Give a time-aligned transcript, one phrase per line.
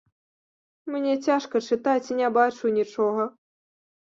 [0.93, 3.29] Мне цяжка чытаць, не бачу нічога.